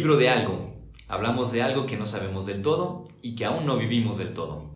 [0.00, 0.72] libro de algo.
[1.08, 4.74] Hablamos de algo que no sabemos del todo y que aún no vivimos del todo.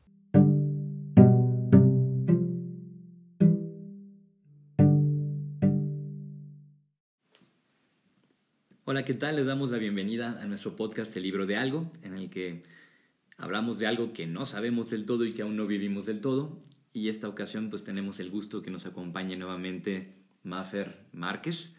[8.85, 9.37] Hola, ¿qué tal?
[9.37, 12.63] Les damos la bienvenida a nuestro podcast El libro de algo, en el que
[13.39, 16.61] hablamos de algo que no sabemos del todo y que aún no vivimos del todo.
[16.93, 21.79] Y esta ocasión pues tenemos el gusto que nos acompañe nuevamente Mafer Márquez,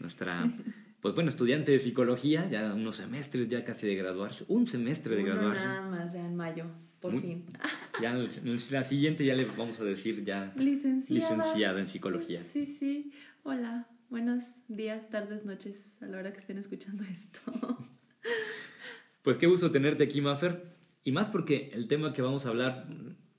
[0.00, 0.50] nuestra
[1.00, 5.22] pues bueno, estudiante de psicología, ya unos semestres ya casi de graduarse, un semestre de
[5.22, 5.64] graduarse.
[5.64, 6.64] Nada más, ya en mayo,
[7.00, 7.44] por fin.
[8.02, 11.36] Ya en la siguiente ya le vamos a decir ya licenciada.
[11.36, 12.40] licenciada en psicología.
[12.42, 13.10] Sí, sí.
[13.42, 17.40] Hola, buenos días, tardes, noches, a la hora que estén escuchando esto.
[19.22, 20.76] Pues qué gusto tenerte aquí, Maffer.
[21.02, 22.86] Y más porque el tema que vamos a hablar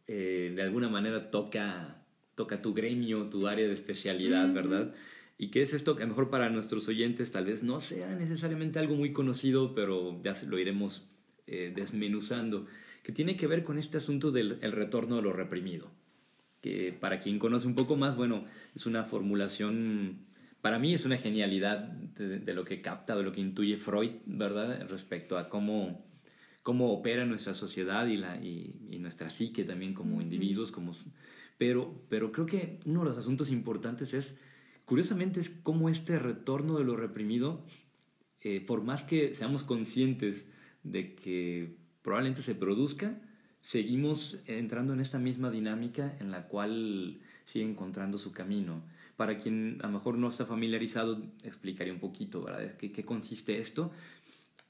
[0.06, 2.04] eh, de alguna manera toca,
[2.36, 4.94] toca tu gremio, tu área de especialidad, ¿verdad?
[5.38, 8.16] ¿Y qué es esto que a lo mejor para nuestros oyentes tal vez no sea
[8.16, 11.08] necesariamente algo muy conocido, pero ya lo iremos
[11.46, 12.66] eh, desmenuzando,
[13.04, 15.92] que tiene que ver con este asunto del retorno a lo reprimido?
[16.62, 20.26] Que para quien conoce un poco más, bueno, es una formulación,
[20.62, 24.88] para mí es una genialidad de, lo que capta, de lo que intuye Freud, ¿verdad?
[24.90, 26.04] Respecto a cómo,
[26.64, 30.96] cómo opera nuestra sociedad y, la, y, nuestra psique también como individuos, como,
[31.60, 34.42] pero, pero creo que uno de los asuntos importantes es
[34.88, 37.62] curiosamente es como este retorno de lo reprimido,
[38.42, 40.50] eh, por más que seamos conscientes
[40.84, 43.20] de que probablemente se produzca,
[43.60, 48.82] seguimos entrando en esta misma dinámica en la cual sigue encontrando su camino.
[49.18, 52.78] Para quien a lo mejor no está familiarizado, explicaría un poquito, ¿verdad?
[52.78, 53.92] ¿Qué, qué consiste esto?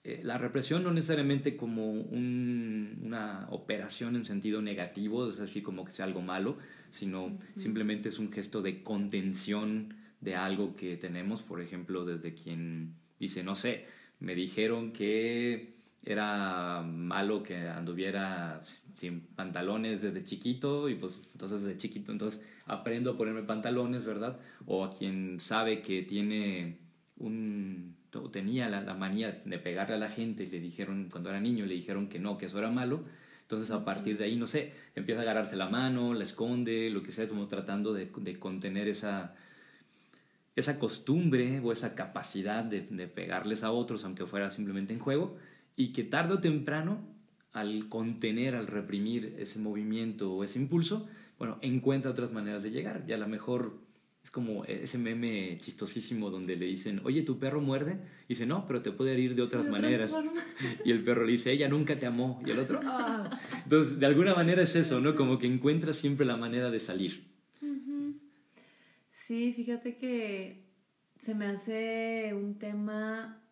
[0.04, 5.92] Eh, la represión no necesariamente como una operación en sentido negativo, es así como que
[5.92, 6.58] sea algo malo,
[6.90, 12.96] sino simplemente es un gesto de contención de algo que tenemos, por ejemplo, desde quien
[13.20, 13.86] dice, no sé,
[14.20, 18.62] me dijeron que era malo que anduviera
[18.94, 24.40] sin pantalones desde chiquito y pues entonces desde chiquito entonces aprendo a ponerme pantalones, ¿verdad?
[24.66, 26.78] O a quien sabe que tiene
[27.18, 27.98] un
[28.32, 31.76] tenía la, manía de pegarle a la gente y le dijeron cuando era niño le
[31.76, 33.04] dijeron que no, que eso era malo.
[33.42, 37.04] Entonces a partir de ahí, no sé, empieza a agarrarse la mano, la esconde, lo
[37.04, 39.36] que sea, como tratando de, de contener esa,
[40.58, 45.38] esa costumbre o esa capacidad de, pegarles a otros, aunque fuera simplemente en juego,
[45.76, 47.00] y que tarde o temprano,
[47.54, 51.08] al contener, al reprimir ese movimiento o ese impulso,
[51.38, 53.06] bueno, encuentra otras maneras de llegar.
[53.08, 53.78] Y a lo mejor
[54.24, 58.00] es como ese meme chistosísimo donde le dicen, oye, tu perro muerde.
[58.28, 60.12] Y dice, no, pero te puede ir de otras maneras.
[60.86, 62.42] y el perro le dice, ella nunca te amó.
[62.44, 63.40] Y el otro, ah.
[63.64, 65.16] Entonces, de alguna manera es eso, ¿no?
[65.16, 67.37] Como que encuentra siempre la manera de salir.
[69.28, 70.64] Sí, fíjate que
[71.20, 73.44] se me hace un tema,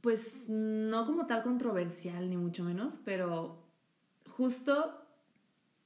[0.00, 3.68] pues no como tal controversial, ni mucho menos, pero
[4.30, 5.06] justo,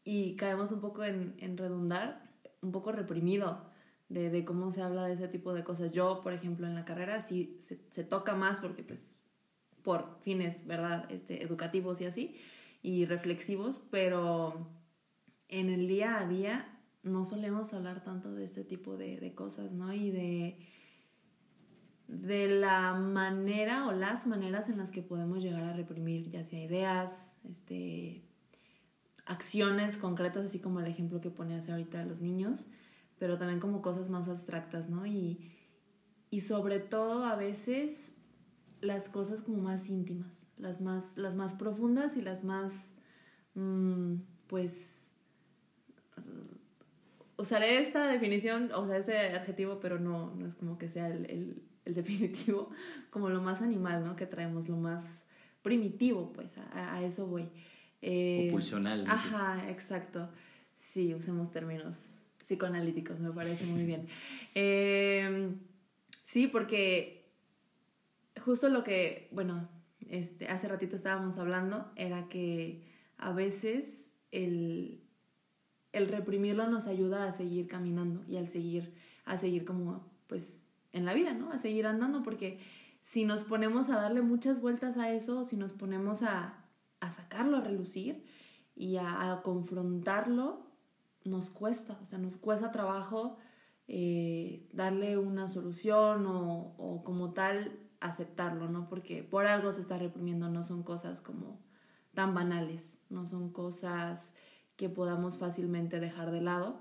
[0.04, 2.30] y caemos un poco en, redundar,
[2.62, 3.68] un poco reprimido
[4.08, 5.90] de, cómo se habla de ese tipo de cosas.
[5.90, 9.16] Yo, por ejemplo, en la carrera sí se, se toca más porque pues
[9.82, 11.10] por fines, ¿verdad?
[11.10, 12.36] Este, educativos y así,
[12.84, 14.68] y reflexivos, pero
[15.48, 19.92] en el día a día no solemos hablar tanto de este tipo de, cosas, ¿no?
[19.92, 20.58] Y de,
[22.08, 26.62] de la manera o las maneras en las que podemos llegar a reprimir, ya sea
[26.62, 28.22] ideas, este,
[29.26, 32.66] acciones concretas, así como el ejemplo que pone hace ahorita a los niños,
[33.18, 35.06] pero también como cosas más abstractas, ¿no?
[35.06, 35.52] Y,
[36.30, 38.14] y sobre todo a veces
[38.80, 42.94] las cosas como más íntimas, las más, las más profundas y las más,
[43.54, 45.08] mm, pues,
[47.40, 51.62] usaré esta definición, o sea, este adjetivo, pero no, no es como que sea el,
[51.84, 52.70] el, definitivo,
[53.10, 54.14] como lo más animal, ¿no?
[54.14, 55.24] Que traemos, lo más
[55.62, 57.48] primitivo, pues, a, eso voy.
[58.02, 59.04] Eh, pulsional.
[59.08, 60.28] Ajá, exacto.
[60.78, 64.06] Sí, usemos términos psicoanalíticos, me parece muy bien.
[64.54, 65.60] Em,
[66.24, 67.30] sí, porque
[68.44, 69.68] justo lo que, bueno,
[70.08, 72.82] este, hace ratito estábamos hablando era que
[73.16, 75.00] a veces el,
[75.92, 78.94] el reprimirlo nos ayuda a seguir caminando y al seguir,
[79.24, 80.60] a seguir como, pues,
[80.92, 81.50] en la vida, ¿no?
[81.50, 82.58] A seguir andando, porque
[83.02, 86.64] si nos ponemos a darle muchas vueltas a eso, si nos ponemos a,
[87.10, 88.24] sacarlo a relucir
[88.76, 90.66] y a, confrontarlo,
[91.24, 93.36] nos cuesta, o sea, nos cuesta trabajo
[93.88, 98.88] eh, darle una solución o, o como tal aceptarlo, ¿no?
[98.88, 101.60] Porque por algo se está reprimiendo, no son cosas como
[102.14, 104.34] tan banales, no son cosas
[104.80, 106.80] que podamos fácilmente dejar de lado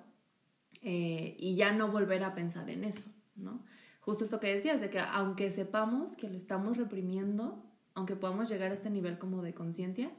[0.81, 3.61] eh, y ya no volver a pensar en eso, ¿no?
[4.09, 7.63] justo esto que decías, de que aunque sepamos que lo estamos reprimiendo,
[7.93, 10.09] aunque podamos llegar a este nivel como de conciencia,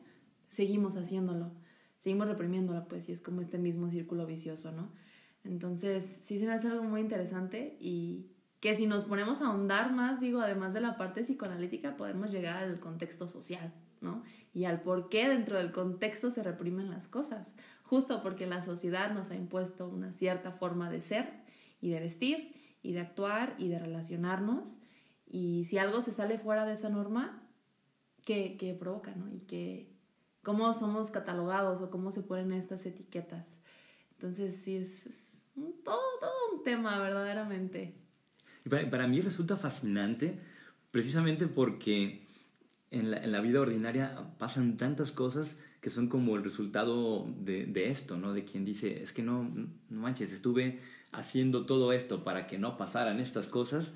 [0.49, 1.51] seguimos haciéndolo,
[1.99, 4.93] seguimos reprimiéndolo, pues, y es como este mismo círculo vicioso, ¿no?
[5.43, 8.31] Entonces, sí se me hace algo muy interesante y
[8.61, 12.59] que si nos ponemos a ahondar más, digo, además de la parte psicoanalítica, podemos llegar
[12.59, 13.73] al contexto social,
[14.53, 17.53] Y al por qué dentro del contexto se reprimen las cosas.
[17.83, 21.29] Justo porque la sociedad nos ha impuesto una cierta forma de ser
[21.81, 24.79] y de vestir y de actuar y de relacionarnos.
[25.27, 27.43] Y si algo se sale fuera de esa norma,
[28.25, 29.33] ¿qué, qué provoca, no?
[29.33, 29.93] Y que,
[30.43, 33.59] cómo somos catalogados o cómo se ponen estas etiquetas.
[34.13, 35.47] Entonces, sí, es,
[35.85, 37.95] todo, todo un tema, verdaderamente.
[38.69, 40.39] Para, para, mí resulta fascinante
[40.91, 42.27] precisamente porque
[42.91, 47.67] en la, en la, vida ordinaria pasan tantas cosas que son como el resultado de,
[47.67, 48.33] de, esto, ¿no?
[48.33, 50.81] De quien dice, es que no, no manches, estuve
[51.13, 53.95] haciendo todo esto para que no pasaran estas cosas.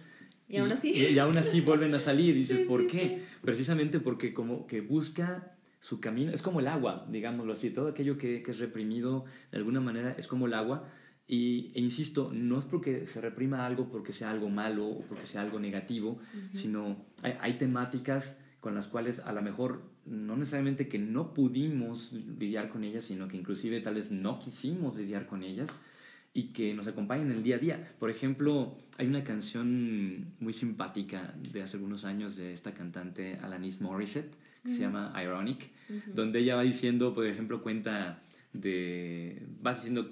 [0.48, 0.92] Y, y aún así.
[0.92, 2.36] Y, y, aún así vuelven a salir.
[2.36, 3.00] Y dices, sí, ¿por sí, qué?
[3.00, 3.22] Sí.
[3.42, 8.16] Precisamente porque como que busca su camino, es como el agua, digámoslo así, todo aquello
[8.16, 10.88] que, que es reprimido de alguna manera es como el agua
[11.26, 15.26] y, e insisto, no es porque se reprima algo porque sea algo malo o porque
[15.26, 16.52] sea algo negativo, uh -huh.
[16.52, 22.14] sino hay, hay, temáticas con las cuales a lo mejor no necesariamente que no pudimos
[22.14, 25.68] lidiar con ellas, sino que inclusive tal vez no quisimos lidiar con ellas
[26.32, 27.94] y que nos acompañan en el día a día.
[27.98, 33.82] Por ejemplo, hay una canción muy simpática de hace algunos años de esta cantante Alanis
[33.82, 34.74] Morissette que uh -huh.
[34.74, 36.14] se llama Ironic, uh -huh.
[36.14, 38.22] donde ella va diciendo, por ejemplo, cuenta
[38.54, 39.42] de...
[39.64, 40.10] va diciendo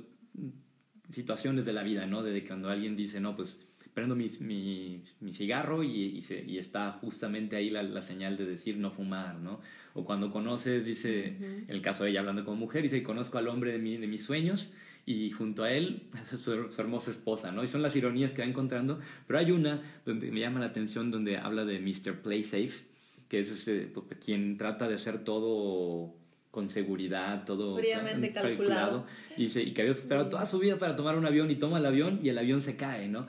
[1.08, 2.22] situaciones de la vida, ¿no?
[2.22, 6.58] De cuando alguien dice, no, pues prendo mi, mi, mi cigarro y, y, se, y,
[6.58, 9.60] está justamente ahí la, la, señal de decir no fumar, ¿no?
[9.94, 11.64] O cuando conoces, dice, uh -huh.
[11.68, 14.24] el caso de ella hablando como mujer, dice, conozco al hombre de, mi, de mis
[14.24, 14.72] sueños
[15.04, 17.62] y junto a él su, su, hermosa esposa, ¿no?
[17.62, 21.10] Y son las ironías que va encontrando, pero hay una donde me llama la atención
[21.10, 22.22] donde habla de Mr.
[22.22, 22.86] Playsafe,
[23.28, 23.92] que es este,
[24.24, 26.14] quien trata de hacer todo
[26.50, 29.04] con seguridad, todo fríamente calculado.
[29.04, 29.06] calculado.
[29.38, 30.30] Y, se, y que había esperado sí.
[30.30, 32.76] toda su vida para tomar un avión y toma el avión y el avión se
[32.76, 33.26] cae, ¿no?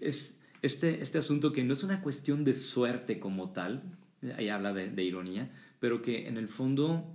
[0.00, 3.82] Es este, este asunto que no es una cuestión de suerte como tal,
[4.36, 5.50] ahí habla de, de ironía,
[5.80, 7.12] pero que en el fondo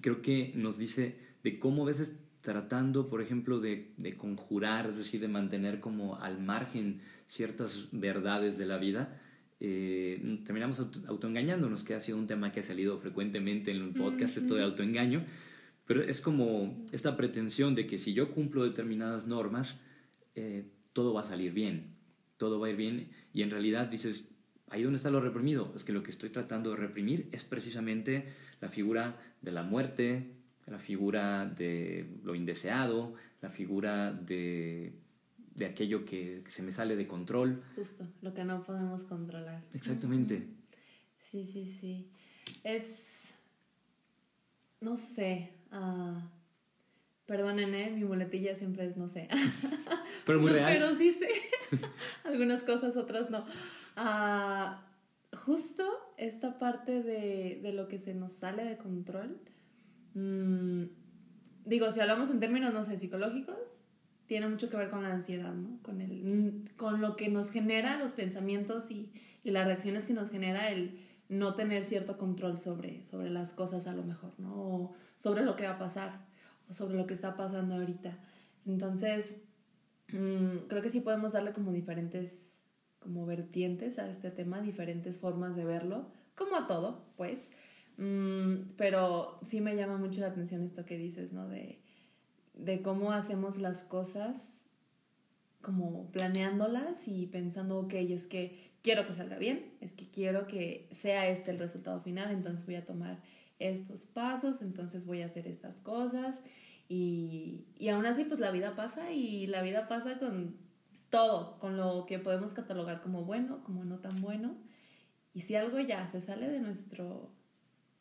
[0.00, 4.98] creo que nos dice de cómo a veces tratando, por ejemplo, de, de, conjurar, es
[4.98, 9.20] decir, de mantener como al margen ciertas verdades de la vida,
[9.60, 13.94] eh, terminamos auto, autoengañándonos, que ha sido un tema que ha salido frecuentemente en un
[13.94, 14.42] podcast, uh -huh.
[14.42, 15.24] esto de autoengaño,
[15.86, 19.82] pero es como esta pretensión de que si yo cumplo determinadas normas,
[20.34, 21.94] eh, todo va a salir bien,
[22.38, 24.30] todo va a ir bien, y en realidad dices,
[24.70, 28.32] ahí donde está lo reprimido, es que lo que estoy tratando de reprimir es precisamente
[28.62, 30.32] la figura de la muerte,
[30.66, 33.12] la figura de lo indeseado,
[33.42, 35.04] la figura de
[35.54, 37.62] de aquello que, se me sale de control.
[37.76, 39.62] Justo, lo que no podemos controlar.
[39.72, 40.46] Exactamente.
[41.18, 42.10] Sí, sí, sí.
[42.62, 43.28] Es,
[44.80, 46.18] no sé, uh,
[47.26, 47.90] perdonen, ¿eh?
[47.90, 49.28] mi muletilla siempre es no sé.
[50.26, 50.72] Pero muy no, real.
[50.72, 51.28] Pero sí sé.
[52.24, 53.44] Algunas cosas, otras no.
[53.96, 55.84] Uh, justo
[56.16, 59.40] esta parte de, de, lo que se nos sale de control.
[60.14, 60.84] Mmm,
[61.64, 63.84] digo, si hablamos en términos, no sé, psicológicos,
[64.26, 65.78] tiene mucho que ver con la ansiedad, ¿no?
[65.82, 70.30] Con, el, con lo que nos genera los pensamientos y, y, las reacciones que nos
[70.30, 70.98] genera el
[71.28, 74.54] no tener cierto control sobre, sobre las cosas a lo mejor, ¿no?
[74.54, 76.20] O sobre lo que va a pasar,
[76.70, 78.18] sobre lo que está pasando ahorita.
[78.66, 79.36] Entonces,
[80.12, 82.64] mmm, creo que sí podemos darle como diferentes,
[82.98, 87.50] como vertientes a este tema, diferentes formas de verlo, como a todo, pues.
[87.96, 91.48] Mmm, pero sí me llama mucho la atención esto que dices, ¿no?
[91.48, 91.84] De
[92.54, 94.60] de cómo hacemos las cosas
[95.60, 100.88] como planeándolas y pensando, ok, es que quiero que salga bien, es que quiero que
[100.92, 103.22] sea este el resultado final, entonces voy a tomar
[103.58, 106.40] estos pasos, entonces voy a hacer estas cosas.
[106.88, 110.56] Y, y aún así pues la vida pasa y la vida pasa con
[111.10, 114.56] todo, con lo que podemos catalogar como bueno, como no tan bueno.
[115.32, 117.30] Y si algo ya se sale de nuestro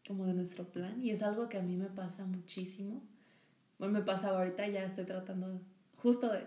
[0.07, 3.01] como de nuestro plan y es algo que a mí me pasa muchísimo
[3.83, 5.60] bueno, me pasaba ahorita, ya estoy tratando
[5.98, 6.43] justo de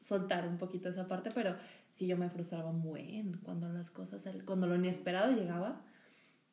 [0.00, 1.54] soltar un poquito esa parte, pero
[1.92, 5.82] sí yo me frustraba muy cuando las cosas, cuando lo inesperado llegaba.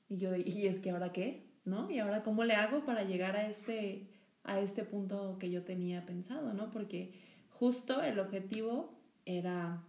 [0.10, 1.90] Y yo, y es que ahora qué, ¿no?
[1.90, 4.08] Y ahora cómo le hago para llegar a este,
[4.44, 6.72] a este punto que yo tenía pensado, ¿no?
[6.72, 7.14] Porque
[7.50, 9.84] justo el objetivo era,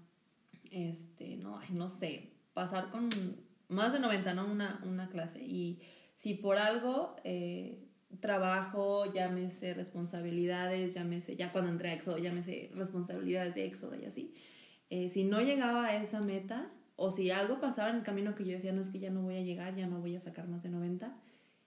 [0.71, 3.09] este, no, no sé, pasar con
[3.69, 4.47] más de 90, ¿no?
[4.47, 5.45] Una, una clase.
[5.45, 5.81] Y
[6.17, 7.17] si por algo...
[7.25, 7.81] Eh,
[8.21, 14.35] trabajo, llámese responsabilidades, llámese, ya cuando entré a Éxodo, llámese responsabilidades de Éxodo y así.
[14.91, 18.45] Eh, si no llegaba a esa meta, o si algo pasaba en el camino que
[18.45, 20.47] yo decía, no es que ya no voy a llegar, ya no voy a sacar
[20.49, 21.17] más de 90,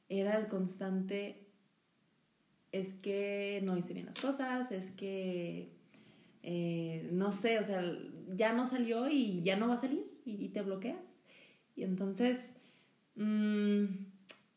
[0.10, 1.48] era el constante,
[2.72, 5.70] es que no hice bien las cosas, es que,
[6.44, 7.82] eh, no sé, o sea,
[8.36, 11.22] ya no salió y ya no va a salir y, te bloqueas.
[11.76, 12.54] Y entonces,
[13.16, 13.86] mmm,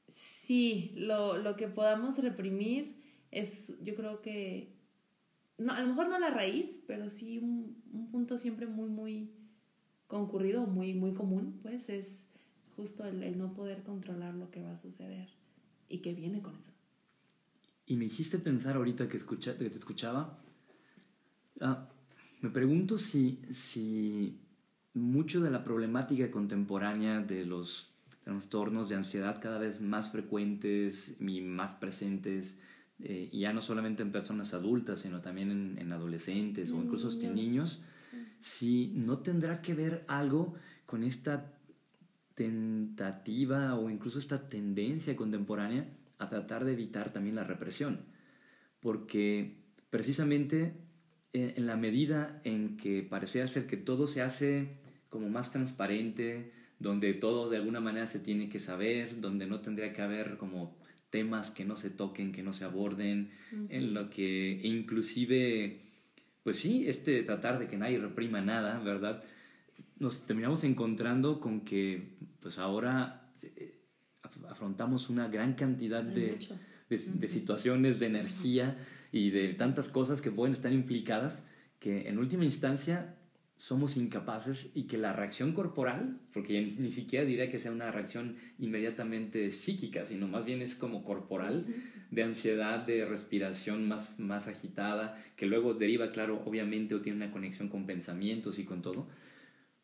[0.09, 2.97] sí, lo, lo que podamos reprimir
[3.31, 4.73] es, yo creo que,
[5.59, 9.31] no, a lo mejor no la raíz, pero sí un, un punto siempre muy, muy
[10.07, 12.27] concurrido, muy, muy común, pues es
[12.77, 15.40] justo el, no poder controlar lo que va a suceder
[15.91, 16.73] y que viene con eso.
[17.85, 20.39] Y me hiciste pensar ahorita que, escucha, que te escuchaba,
[21.61, 21.89] ah,
[22.41, 24.39] me pregunto si, si
[24.95, 27.91] mucho de la problemática contemporánea de los
[28.23, 32.61] trastornos de ansiedad cada vez más frecuentes y más presentes,
[33.01, 37.11] eh, y ya no solamente en personas adultas, sino también en, en adolescentes o incluso
[37.21, 37.83] en niños,
[38.39, 40.55] si no tendrá que ver algo
[40.87, 41.53] con esta
[42.41, 45.85] tentativa o incluso esta tendencia contemporánea
[46.17, 48.01] a tratar de evitar también la represión.
[48.81, 49.59] Porque
[49.91, 50.73] precisamente
[51.35, 54.69] en, en la medida en que parecía ser que todo se hace
[55.11, 59.93] como más transparente, donde todo de alguna manera se tiene que saber, donde no tendría
[59.93, 60.79] que haber como
[61.11, 63.29] temas que no se toquen, que no se aborden,
[63.69, 65.83] en lo que inclusive,
[66.43, 69.23] pues sí, este tratar de que nadie reprima nada, ¿verdad?
[70.01, 73.79] Nos terminamos encontrando con que pues ahora eh,
[74.49, 76.39] afrontamos una gran cantidad de,
[76.89, 78.77] de, situaciones de energía
[79.13, 81.47] y de tantas cosas que pueden estar implicadas
[81.79, 83.17] que en última instancia
[83.61, 88.37] somos incapaces y que la reacción corporal, porque ni, siquiera diría que sea una reacción
[88.59, 91.67] inmediatamente psíquica, sino más bien es como corporal,
[92.11, 97.33] de ansiedad, de respiración más, más agitada, que luego deriva, claro, obviamente, o tiene una
[97.33, 99.09] conexión con pensamientos y con todo,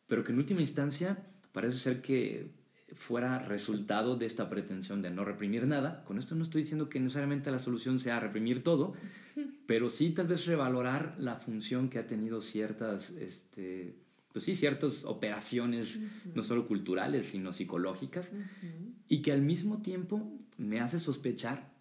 [0.07, 1.17] pero que en última instancia
[1.51, 2.49] parece ser que
[2.93, 6.03] fuera resultado de esta pretensión de no reprimir nada.
[6.05, 8.93] Con esto no estoy diciendo que necesariamente la solución sea reprimir todo,
[9.67, 13.95] pero sí tal vez revalorar la función que ha tenido ciertas, este,
[14.31, 15.99] pues sí, ciertas operaciones,
[16.33, 18.33] no solo culturales, sino psicológicas,
[19.07, 21.71] y que al mismo tiempo me hace sospechar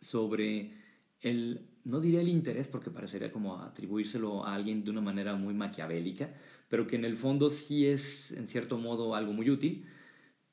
[0.00, 0.72] sobre
[1.20, 5.52] el, no diría el interés, porque parecería como atribuírselo a alguien de una manera muy
[5.54, 6.34] maquiavélica,
[6.70, 9.84] pero que en el fondo sí es, en cierto modo, algo muy útil,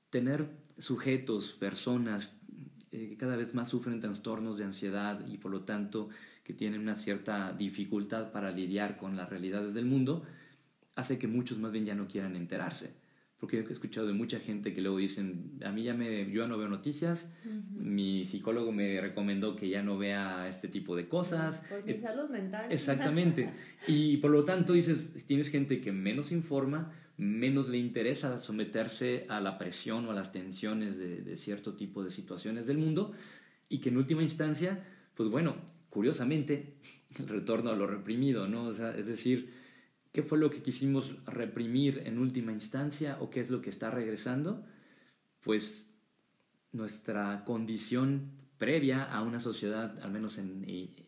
[0.09, 2.37] tener sujetos, personas
[2.91, 6.09] eh, que cada vez más sufren trastornos de ansiedad y por lo tanto
[6.43, 10.23] que tienen una cierta dificultad para lidiar con las realidades del mundo,
[10.95, 12.95] hace que muchos más bien ya no quieran enterarse.
[13.39, 16.47] Porque he escuchado de mucha gente que luego dicen, a mí ya me, yo ya
[16.47, 17.31] no veo noticias,
[17.71, 21.63] mi psicólogo me recomendó que ya no vea este tipo de cosas.
[21.69, 22.71] Por mi salud mental.
[22.71, 23.51] Exactamente.
[23.87, 29.39] y por lo tanto dices, tienes gente que menos informa, menos le interesa someterse a
[29.39, 33.11] la presión o a las tensiones de, cierto tipo de situaciones del mundo
[33.69, 34.83] y que en última instancia,
[35.15, 35.57] pues bueno,
[35.89, 36.75] curiosamente,
[37.17, 38.71] el retorno a lo reprimido, ¿no?
[38.71, 39.51] es decir,
[40.17, 43.91] ¿qué fue lo que quisimos reprimir en última instancia o qué es lo que está
[43.91, 44.65] regresando?
[45.43, 45.85] Pues
[46.71, 50.65] nuestra condición previa a una sociedad, al menos en,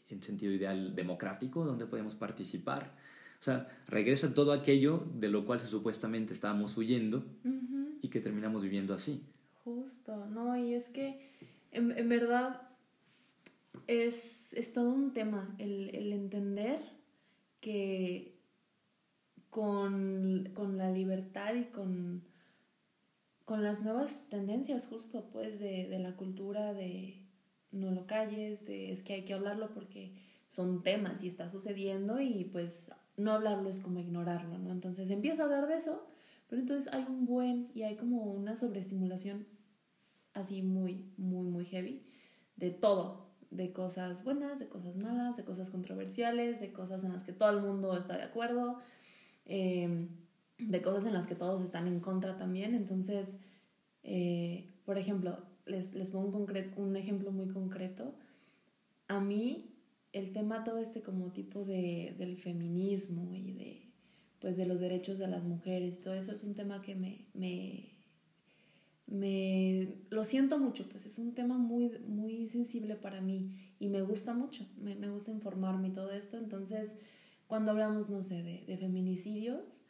[0.09, 2.95] en sentido ideal democrático, donde podemos participar,
[3.41, 7.25] o sea, regresa todo aquello de lo cual supuestamente estábamos huyendo
[8.03, 9.23] y que terminamos viviendo así.
[9.63, 11.31] Justo, no, y es que
[11.71, 12.61] en, verdad
[13.87, 16.79] es, es, todo un tema el, el entender
[17.59, 18.38] que
[19.49, 22.23] con, con, la libertad y con,
[23.45, 27.25] con las nuevas tendencias justo pues de, de la cultura de
[27.71, 30.13] no lo calles, de es que hay que hablarlo porque
[30.49, 34.71] son temas y está sucediendo y pues no hablarlo es como ignorarlo, ¿no?
[34.71, 36.07] Entonces empieza a hablar de eso,
[36.47, 39.45] pero entonces hay un buen y hay como una sobreestimulación
[40.33, 42.05] así muy, muy, muy heavy
[42.55, 47.23] de todo, de cosas buenas, de cosas malas, de cosas controversiales, de cosas en las
[47.23, 48.79] que todo el mundo está de acuerdo,
[49.49, 50.07] em,
[50.57, 52.73] de cosas en las que todos están en contra también.
[52.73, 53.37] Entonces,
[54.03, 58.15] eh, por ejemplo, les, les pongo un, un ejemplo muy concreto.
[59.07, 59.69] A mí
[60.13, 63.91] el tema todo este como tipo de, del feminismo y de,
[64.39, 67.93] pues de los derechos de las mujeres, todo eso es un tema que me, me,
[69.05, 74.01] me lo siento mucho, pues es un tema muy, muy sensible para mí y me
[74.01, 76.95] gusta mucho, me, me gusta informarme y todo esto, entonces
[77.49, 79.81] cuando hablamos, no sé, de, de feminicidios,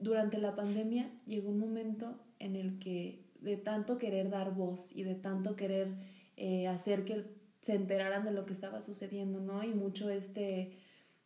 [0.00, 5.04] durante la pandemia llegó un momento en el que de tanto querer dar voz y
[5.04, 5.94] de tanto querer
[6.36, 7.24] eh, hacer que
[7.60, 9.62] se enteraran de lo que estaba sucediendo, ¿no?
[9.62, 10.72] Y mucho este,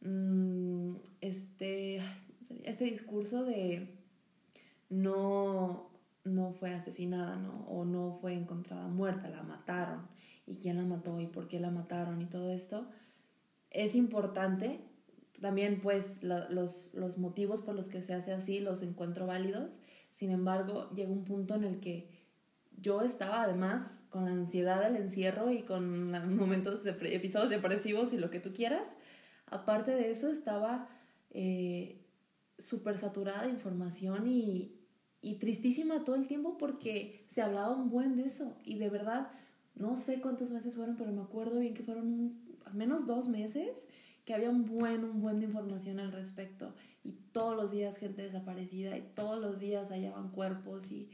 [0.00, 2.00] mm, este,
[2.65, 3.95] este discurso de
[4.89, 5.91] no,
[6.25, 7.65] no fue asesinada, ¿no?
[7.69, 10.09] O no fue encontrada muerta, la mataron.
[10.47, 11.21] ¿Y quién la mató?
[11.21, 12.21] ¿Y por qué la mataron?
[12.21, 12.89] Y todo esto
[13.71, 14.81] es importante.
[15.40, 19.80] También pues los, los motivos por los que se hace así los encuentro válidos.
[20.12, 22.11] Sin embargo, llega un punto en el que
[22.80, 28.18] yo estaba además con la ansiedad del encierro y con momentos de episodios depresivos y
[28.18, 28.88] lo que tú quieras.
[29.47, 30.88] Aparte de eso, estaba
[31.30, 32.06] eh,
[32.59, 34.76] súper saturada de información y,
[35.23, 38.56] y tristísima todo el tiempo porque se hablaba un buen de eso.
[38.64, 39.30] Y de verdad,
[39.75, 43.87] no sé cuántos meses fueron, pero me acuerdo bien que fueron al menos dos meses
[44.25, 46.75] que había un buen, un buen de información al respecto.
[47.05, 51.11] Y todos los días gente desaparecida y todos los días hallaban cuerpos y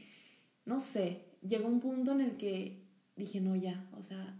[0.65, 2.83] no sé, llegó un punto en el que
[3.15, 4.37] dije, no, ya, o sea,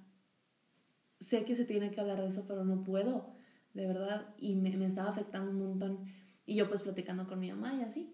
[1.19, 3.33] sé que se tiene que hablar de eso, pero no puedo,
[3.73, 6.05] de verdad, y me, me estaba afectando un montón.
[6.45, 8.13] Y yo pues platicando con mi mamá y así,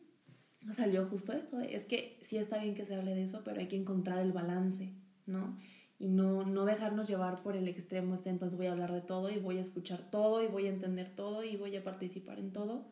[0.72, 3.68] salió justo esto, es que sí está bien que se hable de eso, pero hay
[3.68, 4.94] que encontrar el balance,
[5.26, 5.58] ¿no?
[6.04, 9.30] Y no, no dejarnos llevar por el extremo, este, entonces voy a hablar de todo
[9.30, 12.52] y voy a escuchar todo y voy a entender todo y voy a participar en
[12.52, 12.84] todo,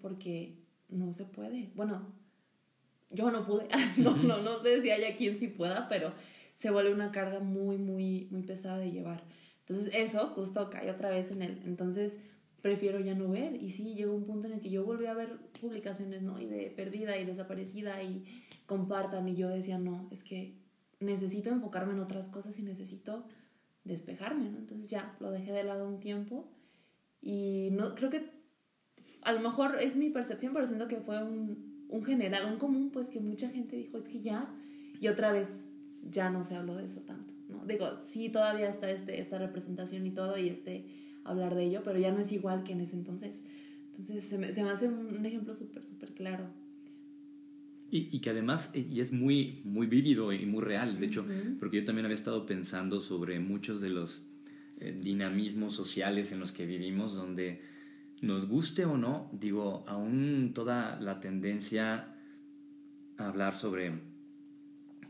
[0.00, 1.70] porque no se puede.
[1.76, 2.12] Bueno,
[3.10, 6.12] yo no pude, no, no, no sé si haya quien sí pueda, pero
[6.54, 9.22] se vuelve una carga muy, muy, muy pesada de llevar.
[9.60, 11.62] Entonces eso justo cae otra vez en él.
[11.64, 12.16] Entonces
[12.60, 13.54] prefiero ya no ver.
[13.54, 16.40] Y sí, llegó un punto en el que yo volví a ver publicaciones, ¿no?
[16.40, 18.24] Y de perdida y desaparecida y
[18.66, 19.28] compartan.
[19.28, 20.66] Y yo decía, no, es que
[21.00, 23.26] necesito enfocarme en otras cosas y necesito
[23.84, 24.58] despejarme, ¿no?
[24.58, 26.50] Entonces ya lo dejé de lado un tiempo.
[27.20, 28.30] Y no, creo que
[29.22, 32.90] a lo mejor es mi percepción, pero siento que fue un, un general, un común,
[32.90, 34.54] pues que mucha gente dijo, es que ya,
[35.00, 35.48] y otra vez,
[36.02, 37.64] ya no se habló de eso tanto, ¿no?
[37.66, 40.86] Digo, sí, todavía está este, esta representación y todo, y este
[41.24, 43.42] hablar de ello, pero ya no es igual que en ese entonces.
[43.86, 46.48] Entonces, se me, se me hace un ejemplo súper, súper claro.
[47.90, 51.24] Y, y, que además, eh, y es muy, muy vívido y muy real, de hecho,
[51.58, 54.26] porque yo también había estado pensando sobre muchos de los
[54.80, 57.62] eh, dinamismos sociales en los que vivimos, donde
[58.20, 62.14] nos guste o no, digo, aún toda la tendencia
[63.16, 63.92] a hablar sobre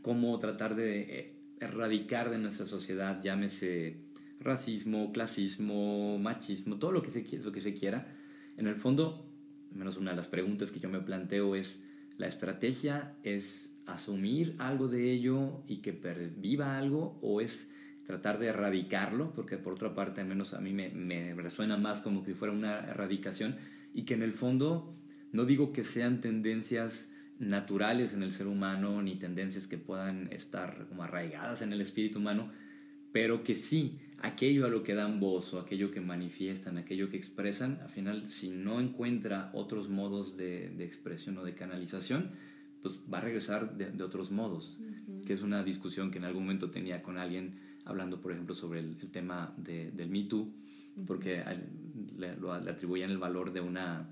[0.01, 3.97] cómo tratar de eh, erradicar de nuestra sociedad, llámese
[4.39, 8.15] racismo, clasismo, machismo, todo lo que se, lo que se quiera,
[8.57, 9.25] en el fondo,
[9.71, 11.83] menos una de las preguntas que yo me planteo es,
[12.19, 17.71] ¿la estrategia es asumir algo de ello y que perviva algo o es
[18.05, 22.23] tratar de erradicarlo, porque por otra parte, al menos a mí me, resuena más como
[22.23, 23.55] que fuera una erradicación,
[23.93, 24.95] y que en el fondo
[25.31, 30.87] no digo que sean tendencias naturales en el ser humano, ni tendencias que puedan estar
[30.89, 32.51] como arraigadas en el espíritu humano,
[33.13, 37.17] pero que sí, aquello a lo que dan voz o aquello que manifiestan, aquello que
[37.17, 42.31] expresan, al final, si no encuentra otros modos de, de expresión o de canalización,
[42.81, 44.77] pues va a regresar de, otros modos,
[45.25, 48.79] que es una discusión que en algún momento tenía con alguien hablando, por ejemplo, sobre
[48.79, 50.53] el, tema de, del Me Too,
[51.05, 51.43] porque
[52.17, 54.09] le, lo, le, atribuían el valor de una,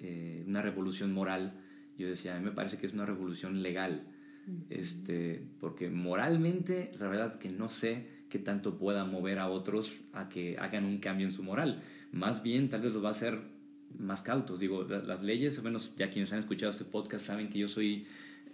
[0.00, 1.60] eh, una revolución moral.
[1.96, 4.06] Yo decía, a mí me parece que es una revolución legal,
[4.70, 10.28] este, porque moralmente, la verdad que no sé qué tanto pueda mover a otros a
[10.28, 11.82] que hagan un cambio en su moral.
[12.12, 13.38] Más bien, tal vez lo va a hacer
[13.98, 14.60] más cautos.
[14.60, 18.06] Digo, las leyes, o menos ya quienes han escuchado este podcast saben que yo soy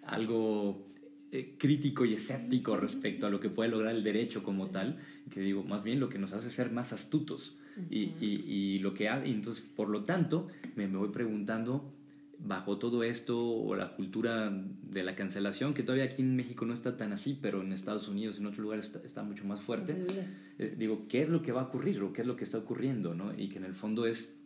[0.06, 0.87] algo
[1.32, 4.98] eh, crítico y escéptico respecto a lo que puede lograr el derecho como tal,
[5.30, 7.56] que digo, más bien lo que nos hace ser más astutos.
[7.90, 11.92] y, y, lo que hace, entonces, por lo tanto, me, me voy preguntando,
[12.44, 14.52] bajo todo esto, o la cultura
[14.83, 18.07] de la cancelación, que todavía aquí en México no está tan así, pero en Estados
[18.07, 20.07] Unidos, en otros lugares está, mucho más fuerte,
[20.59, 22.59] eh, digo, ¿qué es lo que va a ocurrir o qué es lo que está
[22.59, 23.14] ocurriendo?
[23.14, 23.33] ¿no?
[23.37, 24.37] Y que en el fondo es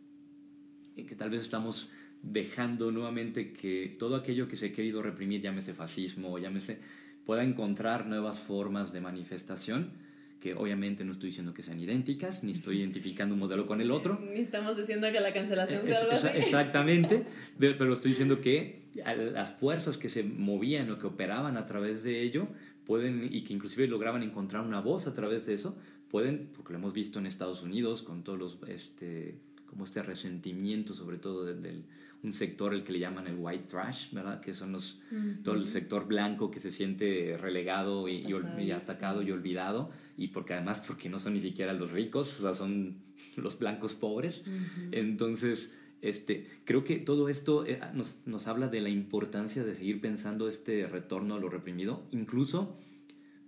[0.95, 1.89] eh, que tal vez estamos
[2.23, 6.79] dejando nuevamente que todo aquello que se ha querido reprimir, llámese fascismo, llámese,
[7.25, 9.91] pueda encontrar nuevas formas de manifestación,
[10.39, 13.91] que obviamente no estoy diciendo que sean idénticas, ni estoy identificando un modelo con el
[13.91, 14.19] otro.
[14.33, 16.27] Ni estamos diciendo que la cancelación sea algo así.
[16.35, 17.25] Exactamente,
[17.59, 18.89] pero estoy diciendo que
[19.33, 22.47] las fuerzas que se movían o que operaban a través de ello
[22.85, 25.77] pueden, y que inclusive lograban encontrar una voz a través de eso,
[26.09, 30.93] pueden, porque lo hemos visto en Estados Unidos con todos los, este, como este resentimiento
[30.93, 31.83] sobre todo del
[32.21, 34.41] un sector el que le llaman el white trash, ¿verdad?
[34.41, 35.01] Que son los,
[35.43, 38.25] todo el sector blanco que se siente relegado y,
[38.59, 42.41] y, atacado y olvidado, y porque además porque no son ni siquiera los ricos, o
[42.43, 42.97] sea, son
[43.37, 44.43] los blancos pobres.
[44.91, 50.01] Entonces, este, creo que todo esto eh, nos, nos, habla de la importancia de seguir
[50.01, 52.77] pensando este retorno a lo reprimido, incluso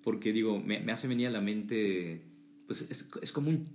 [0.01, 2.23] porque digo, me, me hace venir a la mente,
[2.67, 3.67] pues es, es, como un,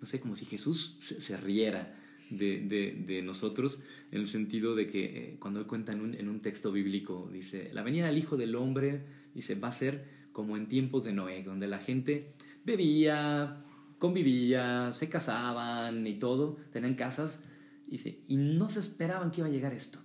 [0.00, 1.96] no sé, como si Jesús se riera
[2.38, 6.40] de, nosotros, en el sentido de que eh, cuando él cuenta en un, en un
[6.40, 10.66] texto bíblico, dice, la venida del Hijo del Hombre, dice, va a ser como en
[10.66, 13.64] tiempos de Noé, donde la gente bebía,
[13.98, 17.44] convivía, se casaban y todo, tenían casas,
[17.86, 20.00] dice, y no se esperaban que iba a llegar esto.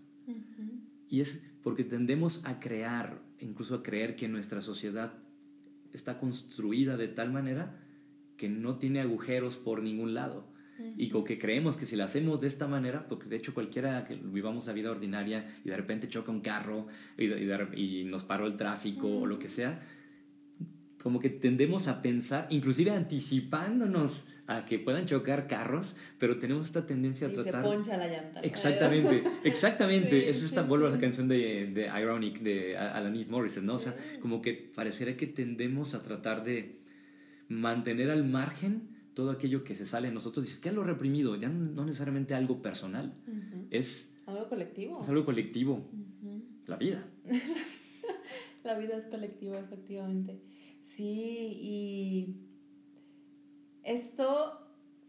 [1.09, 5.13] Y es porque tendemos a crear, incluso a creer que nuestra sociedad
[5.93, 7.81] está construida de tal manera
[8.35, 10.45] que no tiene agujeros por ningún lado.
[10.97, 14.05] Y con que creemos que si la hacemos de esta manera, porque de hecho cualquiera
[14.05, 16.87] que vivamos la vida ordinaria y de repente choca un carro
[17.17, 19.79] y, y, nos paró el tráfico o lo que sea,
[21.01, 26.85] como que tendemos a pensar, inclusive anticipándonos a que puedan chocar carros, pero tenemos esta
[26.85, 27.63] tendencia a tratar...
[27.63, 28.39] Se poncha la llanta.
[28.39, 30.29] Exactamente, exactamente.
[30.29, 33.75] es esta, vuelvo a la canción de, de Ironic, de Alanis Morissette, ¿no?
[33.75, 36.77] O sea, como que pareciera que tendemos a tratar de
[37.49, 40.45] mantener al margen todo aquello que se sale de nosotros.
[40.45, 43.15] Y es que es lo reprimido, ya no, necesariamente algo personal,
[43.71, 44.13] es...
[44.27, 45.01] Algo colectivo.
[45.01, 45.89] Es algo colectivo.
[46.67, 47.03] La vida.
[48.63, 50.39] la vida es colectiva, efectivamente.
[50.83, 52.35] Sí, y
[53.81, 54.59] esto,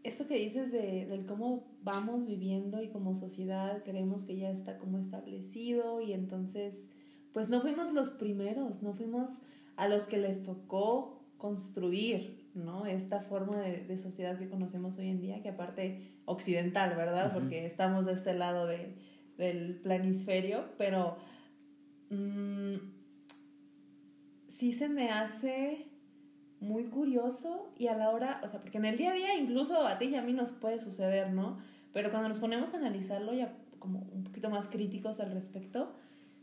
[0.01, 4.79] esto que dices de, del cómo vamos viviendo y como sociedad creemos que ya está
[4.79, 6.87] como establecido y entonces,
[7.31, 9.41] pues no fuimos los primeros, no fuimos
[9.75, 12.85] a los que les tocó construir, ¿no?
[12.85, 17.33] Esta forma de, sociedad que conocemos hoy en día, que aparte occidental, ¿verdad?
[17.33, 18.95] Porque estamos de este lado de,
[19.37, 21.17] del planisferio, pero
[22.09, 22.75] mm,
[24.47, 25.87] sí se me hace
[26.59, 29.85] muy curioso y a la hora, o sea, porque en el día a día incluso
[29.85, 31.57] a ti y a mí nos puede suceder, ¿no?
[31.93, 35.93] Pero cuando nos ponemos a analizarlo ya como un poquito más críticos al respecto,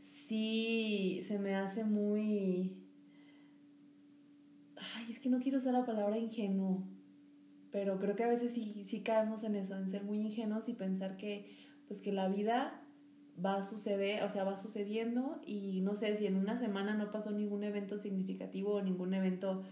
[0.00, 2.85] sí se me hace muy...
[4.96, 6.82] Ay, es que no quiero usar la palabra ingenuo,
[7.70, 10.72] pero creo que a veces sí, sí caemos en eso, en ser muy ingenuos y
[10.74, 11.54] pensar que,
[11.86, 12.82] pues que la vida
[13.44, 17.10] va a suceder, o sea, va sucediendo y no sé si en una semana no
[17.10, 19.64] pasó ningún evento significativo o ningún evento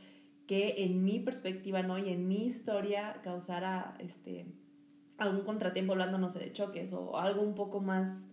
[0.47, 1.99] que en mi perspectiva, ¿no?
[1.99, 4.45] Y en mi historia causara este,
[5.17, 8.27] algún contratiempo hablando, no sé, de choques o algo un poco más,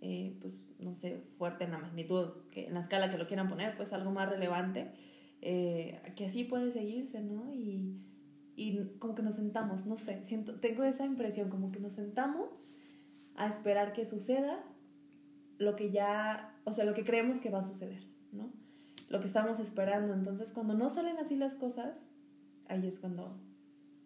[0.00, 3.48] eh, pues, no sé, fuerte en la magnitud, que en la escala que lo quieran
[3.48, 4.90] poner, pues algo más relevante,
[5.40, 7.52] eh, que así puede seguirse, ¿no?
[7.54, 8.00] Y,
[8.56, 12.74] y como que nos sentamos, no sé, siento, tengo esa impresión, como que nos sentamos
[13.36, 14.64] a esperar que suceda
[15.58, 18.52] lo que ya, o sea, lo que creemos que va a suceder, ¿no?
[19.08, 20.14] lo que estamos esperando.
[20.14, 21.96] Entonces, cuando no salen así las cosas,
[22.68, 23.38] ahí es cuando,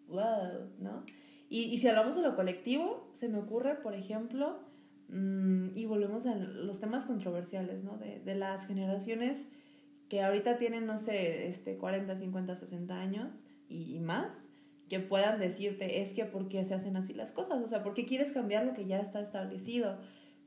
[0.07, 1.03] wow, ¿no?
[1.49, 4.59] Y, y si hablamos de lo colectivo, se me ocurre, por ejemplo,
[5.09, 7.97] mmm, y volvemos a los temas controversiales, ¿no?
[7.97, 9.47] De, de, las generaciones
[10.13, 14.47] que ahorita tienen, no sé, este, 40, 50, 60 años y, más,
[14.87, 17.63] que puedan decirte, es que ¿por qué se hacen así las cosas?
[17.63, 19.97] O sea, ¿por qué quieres cambiar lo que ya está establecido?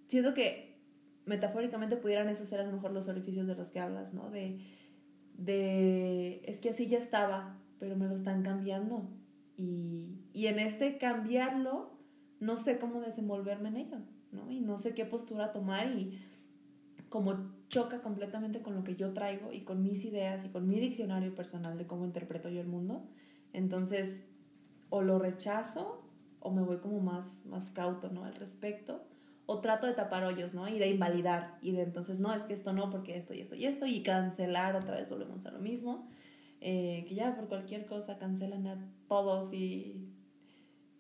[0.07, 0.79] Siento que
[1.25, 4.31] metafóricamente pudieran esos ser a lo mejor los orificios de los que hablas, ¿no?
[4.31, 4.61] De,
[5.37, 9.11] de es que así ya estaba, pero me lo están cambiando.
[9.57, 11.99] Y, y en este cambiarlo,
[12.39, 13.99] no sé cómo desenvolverme en ello,
[14.31, 14.49] ¿no?
[14.49, 16.21] Y no sé qué postura tomar y
[17.09, 20.81] como choca completamente con lo que yo traigo y con mis ideas y con mi
[20.81, 23.05] diccionario personal de cómo interpreto yo el mundo,
[23.53, 24.27] entonces
[24.91, 26.03] o lo rechazo
[26.41, 28.25] o me voy como más, más cauto, ¿no?
[28.25, 29.05] Al respecto
[29.47, 30.69] o trato de tapar hoyos, ¿no?
[30.69, 33.55] Y de invalidar, y de entonces, no, es que esto no, porque esto y esto
[33.55, 36.09] y esto, y cancelar, otra vez volvemos a lo mismo,
[36.61, 40.09] eh, que ya por cualquier cosa cancelan a todos y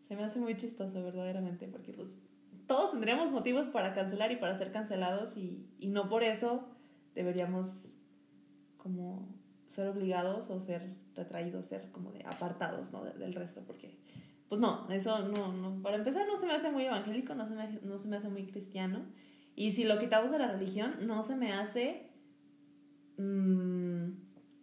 [0.07, 2.26] se me hace muy chistoso verdaderamente, porque pues
[2.66, 6.68] todos tendríamos motivos para cancelar y para ser cancelados y, no por eso
[7.14, 8.00] deberíamos
[8.76, 9.29] como
[9.66, 13.05] ser obligados o ser retraídos, ser como de apartados, ¿no?
[13.05, 13.96] del resto, porque
[14.48, 17.55] pues no, eso no, no, para empezar no se me hace muy evangélico, no se
[17.55, 19.05] me, no se me hace muy cristiano.
[19.57, 22.11] Y si lo quitamos de la religión, no se me hace
[23.16, 24.11] mmm,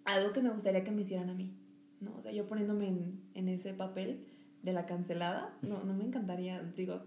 [0.05, 1.53] algo que me gustaría que me hicieran a mí.
[1.99, 2.15] ¿no?
[2.15, 4.25] O sea, yo poniéndome en, en ese papel
[4.61, 7.01] de la cancelada, no, no me encantaría, digo,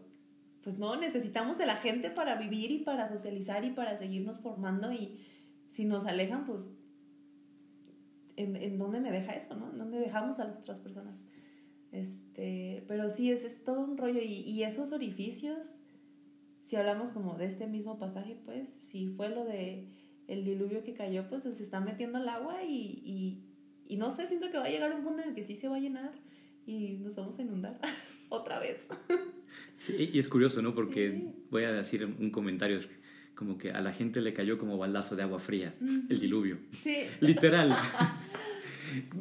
[0.67, 4.93] pues no, necesitamos de la gente para vivir y para socializar y para seguirnos formando
[4.93, 5.21] y
[5.71, 6.75] si nos alejan, pues,
[8.35, 9.71] ¿en, en dónde me deja eso, no?
[9.71, 11.15] ¿En dónde dejamos a las otras personas?
[11.93, 14.21] Este, pero sí, es, es todo un rollo.
[14.21, 15.69] Y, y, esos orificios,
[16.63, 19.87] si hablamos como de este mismo pasaje, pues, si fue lo de
[20.27, 22.75] el diluvio que cayó, pues se está metiendo el agua y,
[23.05, 23.45] y,
[23.87, 25.69] y no sé, siento que va a llegar un punto en el que sí se
[25.69, 26.11] va a llenar
[26.67, 27.79] y nos vamos a inundar
[28.31, 28.85] otra vez.
[29.77, 30.75] Sí, y es curioso, ¿no?
[30.75, 32.89] Porque voy a decir un comentario, es
[33.37, 35.75] como que a la gente le cayó como baldazo de agua fría,
[36.09, 36.59] el diluvio.
[36.73, 37.05] Sí.
[37.21, 37.77] Literal.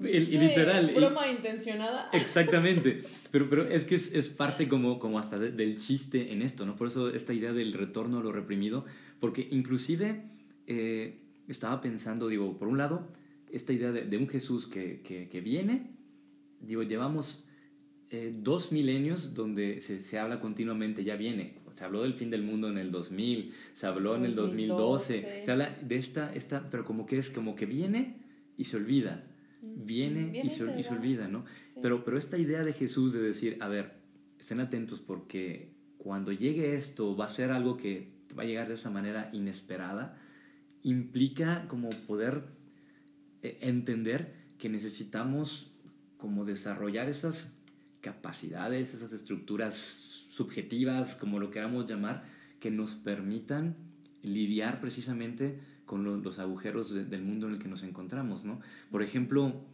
[0.04, 0.94] y literal.
[0.96, 2.10] Broma intencionada.
[2.14, 3.04] Exactamente.
[3.32, 6.78] Pero, pero es que es, es parte como, como hasta del chiste en esto, ¿no?
[6.78, 8.86] Por eso esta idea del retorno a lo reprimido,
[9.20, 10.24] porque inclusive
[10.68, 11.20] eh,
[11.50, 13.12] estaba pensando, digo, por un lado,
[13.52, 15.92] esta idea de, un Jesús que, que, que, viene,
[16.62, 17.45] digo, llevamos
[18.10, 22.44] eh, dos milenios donde se, se habla continuamente, ya viene, se habló del fin del
[22.44, 26.86] mundo en el 2000, se habló en el 2012, se habla de esta, esta, pero
[26.86, 28.16] como que es como que viene
[28.58, 29.26] y se olvida,
[29.62, 31.44] viene, y, se, olvida, ¿no?
[31.82, 33.94] Pero, pero esta idea de Jesús de decir, a ver,
[34.40, 38.76] estén atentos porque cuando llegue esto va a ser algo que va a llegar de
[38.76, 40.18] esa manera inesperada,
[40.82, 42.44] implica como poder
[43.42, 45.74] eh, entender que necesitamos
[46.18, 47.55] como desarrollar esas
[48.06, 49.74] capacidades, esas estructuras
[50.30, 52.24] subjetivas, como lo queramos llamar,
[52.60, 53.76] que nos permitan
[54.22, 58.60] lidiar precisamente con los agujeros del mundo en el que nos encontramos, ¿no?
[58.92, 59.66] Por ejemplo,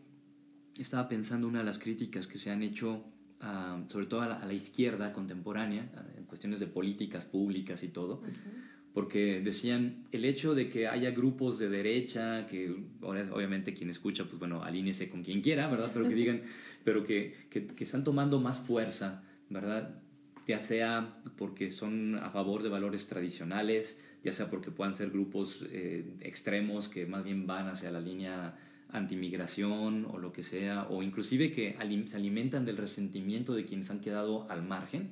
[0.80, 3.04] estaba pensando una de las críticas que se han hecho,
[3.42, 8.24] ah, sobre todo a la, izquierda contemporánea, ah, en cuestiones de políticas públicas y todo,
[8.94, 14.40] porque decían el hecho de que haya grupos de derecha, que obviamente quien escucha, pues
[14.40, 15.92] bueno, alíñese con quien quiera, ¿verdad?
[15.94, 16.42] Pero que digan,
[16.84, 20.02] pero que, que, que están tomando más fuerza, ¿verdad?
[20.48, 25.66] ya sea porque son a favor de valores tradicionales, ya sea porque puedan ser grupos
[25.72, 28.58] eh, extremos que más bien van hacia la línea
[28.90, 31.78] antimigración o lo que sea, o inclusive que
[32.08, 35.12] se alimentan del resentimiento de quienes han quedado al margen,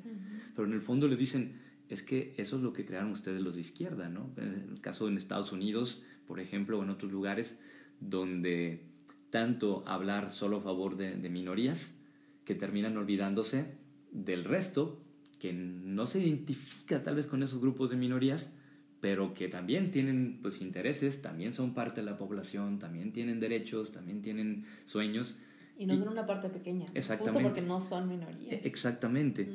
[0.55, 1.53] pero en el fondo les dicen,
[1.89, 4.31] es que eso es lo que crearon ustedes los de izquierda, ¿no?
[4.37, 7.59] En el caso en Estados Unidos, por ejemplo, o en otros lugares
[7.99, 8.85] donde
[9.29, 11.97] tanto hablar solo a favor de, de minorías,
[12.45, 13.75] que terminan olvidándose
[14.11, 15.03] del resto
[15.39, 18.53] que no se identifica tal vez con esos grupos de minorías,
[18.99, 23.93] pero que también tienen pues intereses, también son parte de la población, también tienen derechos,
[23.93, 25.39] también tienen sueños.
[25.77, 28.59] Y no son una parte pequeña, exactamente, justo porque no son minorías.
[28.65, 29.49] Exactamente.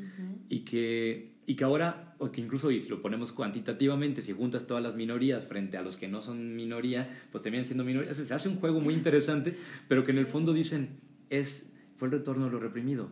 [0.49, 4.83] y, que, y que ahora, o que incluso si lo ponemos cuantitativamente, si juntas todas
[4.83, 8.17] las minorías frente a los que no son minoría, pues terminan siendo minorías.
[8.17, 9.57] Se hace un juego muy interesante,
[9.89, 13.11] pero que en el fondo dicen, es, fue el retorno de lo reprimido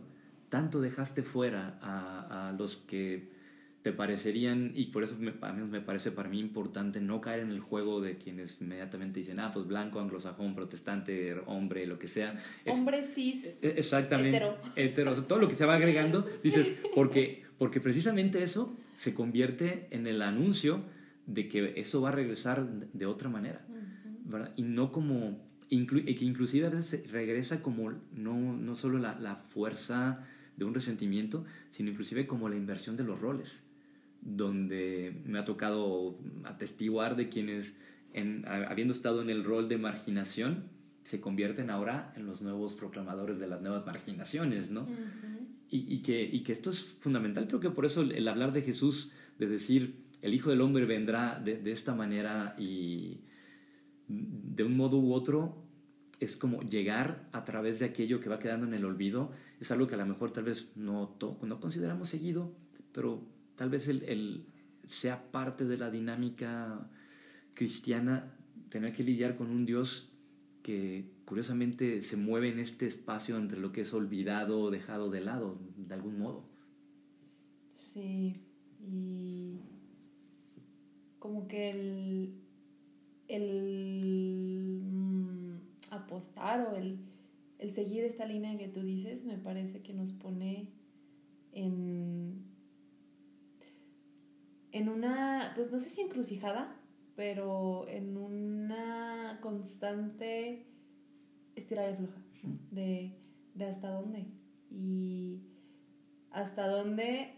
[0.53, 3.31] tanto dejaste fuera a, los que
[3.81, 7.41] te parecerían, y por eso me, a mí me parece para mí importante no caer
[7.41, 12.07] en el juego de quienes inmediatamente dicen, ah, pues blanco, anglosajón, protestante, hombre, lo que
[12.07, 12.39] sea.
[12.67, 13.65] hombre cis.
[13.65, 14.43] E, exactamente.
[14.77, 15.15] Hetero.
[15.23, 20.21] todo lo que se va agregando, dices, porque, porque precisamente eso se convierte en el
[20.23, 20.83] anuncio
[21.29, 23.65] de que eso va a regresar de otra manera,
[24.25, 24.53] ¿verdad?
[24.57, 29.37] Y no como, y que inclusive a veces regresa como no, no solo la, la
[29.37, 33.63] fuerza de un resentimiento, sino inclusive como la inversión de los roles,
[34.23, 37.77] donde me ha tocado atestiguar de quienes,
[38.13, 40.65] en, habiendo estado en el rol de marginación,
[41.05, 44.87] se convierten ahora en los nuevos proclamadores de las nuevas marginaciones, ¿no?
[45.75, 49.95] Y, que, esto es fundamental, creo que por eso el, hablar de Jesús, de decir,
[50.21, 53.23] el Hijo del Hombre vendrá de, de esta manera y
[54.07, 55.65] de un modo u otro,
[56.21, 59.33] es como llegar a través de aquello que va quedando en el olvido.
[59.61, 62.53] Es algo que a lo mejor tal vez no, no consideramos seguido,
[62.93, 64.45] pero tal vez el,
[64.87, 66.89] sea parte de la dinámica
[67.55, 68.37] cristiana
[68.69, 70.12] tener que lidiar con un Dios
[70.63, 75.21] que curiosamente se mueve en este espacio entre lo que es olvidado o dejado de
[75.21, 76.45] lado, de algún modo.
[77.71, 78.33] Sí,
[78.81, 79.59] y
[81.19, 82.35] como que el,
[83.29, 85.55] el mm,
[85.91, 86.99] apostar o el
[87.63, 90.69] el seguir esta línea que tú dices me parece que nos pone
[91.53, 92.45] en,
[94.73, 96.77] en una, pues no sé si encrucijada,
[97.17, 100.67] pero en una constante
[101.55, 102.23] estirada y floja
[102.71, 103.13] de,
[103.55, 104.27] de hasta dónde.
[104.71, 105.41] Y
[106.31, 107.35] hasta dónde,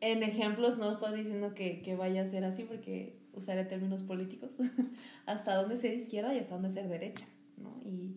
[0.00, 4.56] en ejemplos no estoy diciendo que, que vaya a ser así porque usaré términos políticos,
[5.26, 7.80] hasta dónde ser izquierda y hasta dónde ser derecha, ¿no?
[7.84, 8.16] Y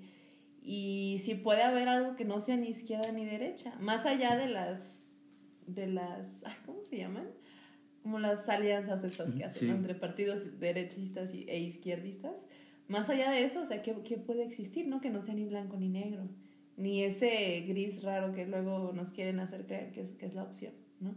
[0.65, 4.47] y si puede haber algo que no sea ni izquierda ni derecha, más allá de
[4.47, 5.13] las,
[5.67, 7.27] de las, ¿cómo se llaman?
[8.05, 12.45] Como las alianzas estas que hacen entre partidos derechistas e izquierdistas,
[12.87, 15.01] más allá de eso, o sea, ¿qué, ¿qué, puede existir, no?
[15.01, 16.29] Que no sea ni blanco ni negro,
[16.77, 20.43] ni ese gris raro que luego nos quieren hacer creer que es, que es la
[20.43, 21.15] opción, ¿no?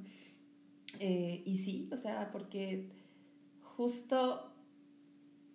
[0.99, 2.89] Eh, y sí, o sea, porque
[3.61, 4.55] justo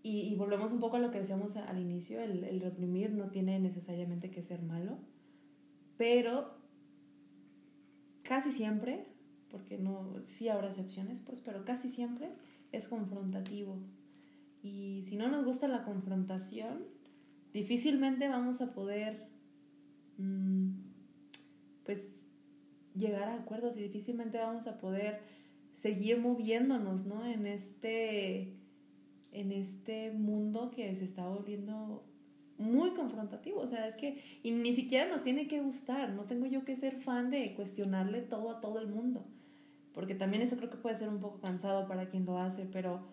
[0.04, 3.60] y, volvemos un poco a lo que decíamos al inicio, el, el, reprimir no tiene
[3.60, 5.00] necesariamente que ser malo,
[5.98, 6.60] pero
[8.22, 9.08] casi siempre,
[9.54, 12.30] porque no, sí habrá excepciones, pues, pero casi siempre
[12.72, 13.78] es confrontativo.
[14.64, 16.80] Y si no nos gusta la confrontación,
[17.54, 19.28] difícilmente vamos a poder,
[20.18, 20.72] mm,
[21.84, 22.16] pues,
[22.96, 25.22] llegar a acuerdos y difícilmente vamos a poder
[25.72, 27.24] seguir moviéndonos, ¿no?
[27.24, 28.56] En este,
[29.34, 32.04] en este mundo que se está volviendo
[32.58, 36.48] muy confrontativo, o sea, es que y ni siquiera nos tiene que gustar, no tengo
[36.48, 39.26] yo que ser fan de cuestionarle todo a todo el mundo,
[39.94, 43.06] porque también eso creo que puede ser un poco cansado para quien lo hace, pero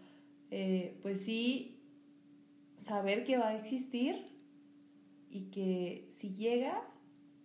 [0.51, 1.81] eh, pues sí
[2.79, 4.25] saber que va a existir
[5.31, 6.83] y que si llega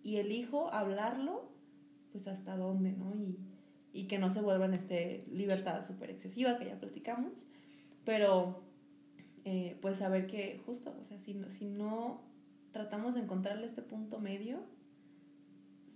[0.03, 1.51] y elijo hablarlo,
[2.11, 3.13] pues hasta dónde, ¿no?
[3.15, 3.37] Y,
[3.91, 7.47] y que no se vuelva en este libertad súper excesiva que ya platicamos,
[8.03, 8.63] pero
[9.45, 12.21] eh, pues saber que justo, o sea, si no, si no
[12.71, 14.59] tratamos de encontrarle este punto medio,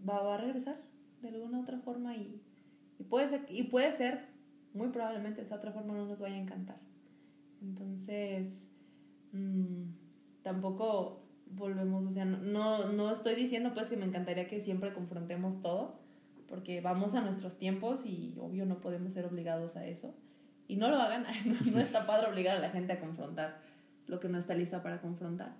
[0.07, 0.79] va, va a regresar
[1.21, 2.41] de alguna otra forma y,
[2.99, 4.27] y, puede ser, y puede ser,
[4.73, 6.79] muy probablemente esa otra forma no nos vaya a encantar.
[7.61, 8.69] Entonces,
[9.31, 9.85] mmm,
[10.43, 15.61] tampoco volvemos, o sea, no, no estoy diciendo pues que me encantaría que siempre confrontemos
[15.61, 15.99] todo,
[16.47, 20.15] porque vamos a nuestros tiempos y obvio no podemos ser obligados a eso.
[20.67, 21.25] Y no lo hagan,
[21.73, 23.61] no, está padre obligar a la gente a confrontar
[24.07, 25.55] lo que no está lista para confrontar,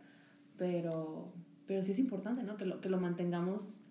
[0.58, 1.34] pero,
[1.68, 2.58] pero sí es importante, ¿no?
[2.58, 3.86] Que lo, que lo mantengamos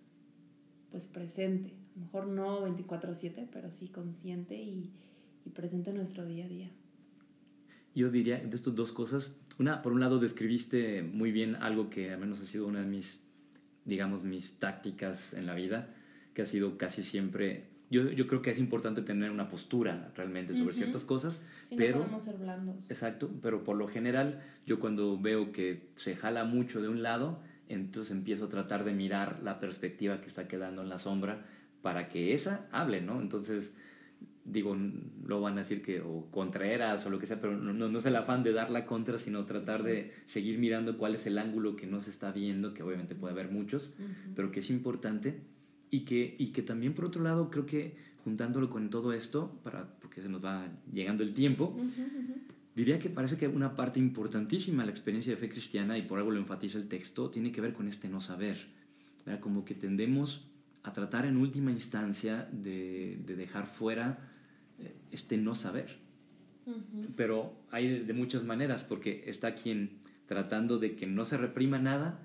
[0.90, 4.92] pues presente, a lo mejor no 24/7, pero sí consciente y,
[5.44, 6.70] y presente en nuestro día a día.
[7.94, 12.12] Yo diría de estas dos cosas, una, por un lado describiste muy bien algo que
[12.12, 13.24] al menos ha sido una de mis,
[13.84, 15.94] digamos, mis tácticas en la vida,
[16.34, 17.70] que ha sido casi siempre...
[17.90, 21.42] Yo, yo creo que es importante tener una postura realmente sobre ciertas cosas,
[21.74, 21.96] pero...
[21.96, 22.76] No podemos ser blandos.
[22.90, 27.40] Exacto, pero por lo general yo cuando veo que se jala mucho de un lado,
[27.66, 31.46] entonces empiezo a tratar de mirar la perspectiva que está quedando en la sombra
[31.82, 33.20] para que esa hable, ¿no?
[33.20, 33.74] Entonces
[34.52, 34.76] digo,
[35.26, 38.06] lo van a decir que o contraeras o lo que sea, pero no, no, es
[38.06, 41.76] el afán de dar la contra, sino tratar de seguir mirando cuál es el ángulo
[41.76, 43.94] que no se está viendo, que obviamente puede haber muchos,
[44.34, 45.40] pero que es importante
[45.90, 49.86] y que, y que también por otro lado creo que juntándolo con todo esto, para,
[50.00, 51.76] porque se nos va llegando el tiempo,
[52.74, 56.18] diría que parece que una parte importantísima de la experiencia de fe cristiana, y por
[56.18, 58.56] algo lo enfatiza el texto, tiene que ver con este no saber,
[59.40, 60.47] como que tendemos
[60.82, 64.18] a tratar en última instancia de, de dejar fuera
[65.10, 65.98] este no saber.
[67.16, 72.20] Pero hay de, muchas maneras, porque está quien tratando de que no se reprima nada,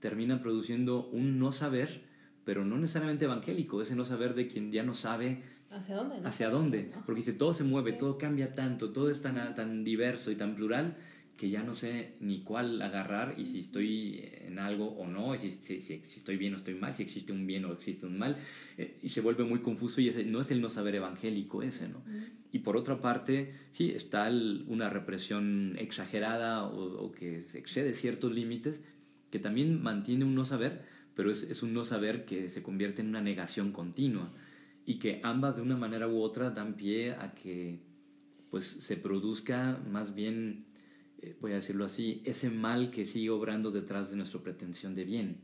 [0.00, 2.02] termina produciendo un no saber,
[2.44, 6.26] pero no necesariamente evangélico, ese no saber de quien ya no sabe hacia dónde.
[6.26, 10.30] Hacia dónde, porque si todo se mueve, todo cambia tanto, todo es tan, tan diverso
[10.30, 10.96] y tan plural
[11.36, 15.50] que ya no sé ni cuál agarrar y si estoy en algo o no, si,
[15.50, 18.36] si, si, estoy bien o estoy mal, si existe un bien o existe un mal,
[18.78, 21.88] eh, y se vuelve muy confuso y ese no es el no saber evangélico ese,
[21.88, 22.02] ¿no?
[22.52, 24.30] Y por otra parte, sí, está
[24.66, 28.84] una represión exagerada o, o, que se excede ciertos límites,
[29.30, 33.00] que también mantiene un no saber, pero es, es un no saber que se convierte
[33.00, 34.32] en una negación continua
[34.84, 37.80] y que ambas de una manera u otra dan pie a que
[38.50, 40.66] pues se produzca más bien
[41.22, 45.04] eh, voy a decirlo así, ese mal que sigue obrando detrás de nuestra pretensión de
[45.04, 45.40] bien.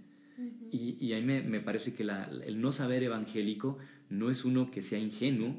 [0.71, 4.45] y, y, a mí me, me parece que la, el no saber evangélico no es
[4.45, 5.57] uno que sea ingenuo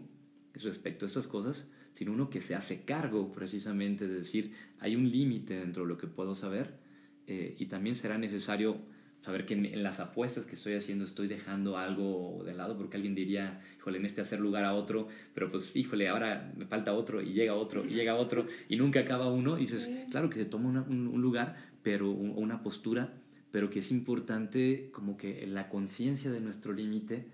[0.54, 5.10] respecto a estas cosas, sino uno que se hace cargo precisamente de decir, hay un
[5.10, 6.80] límite dentro de lo que puedo saber
[7.28, 8.78] eh, y también será necesario
[9.22, 13.16] saber que en, las apuestas que estoy haciendo estoy dejando algo de lado, porque alguien
[13.16, 17.22] diría, híjole, en este hacer lugar a otro, pero pues, híjole, ahora me falta otro,
[17.22, 20.46] y llega otro, y llega otro, y nunca acaba uno, y dices, claro que se
[20.46, 23.14] toma un, lugar, pero una postura,
[23.52, 27.28] pero que es importante como que la conciencia de nuestro límite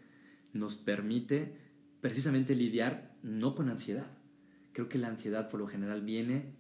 [0.54, 1.54] nos permite
[2.02, 4.08] precisamente lidiar no con ansiedad.
[4.72, 6.54] Creo que la ansiedad por lo general viene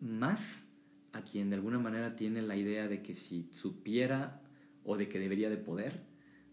[0.00, 0.70] más
[1.12, 4.40] a quien de alguna manera tiene la idea de que si supiera
[4.84, 6.02] o de que debería de poder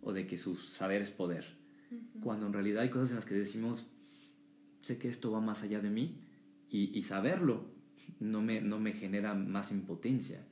[0.01, 1.45] o de que su saber es poder.
[2.21, 3.87] Cuando en realidad hay cosas en las que decimos,
[4.81, 6.21] sé que esto va más allá de mí
[6.69, 7.65] y, saberlo
[8.19, 10.45] no me, no me genera más impotencia,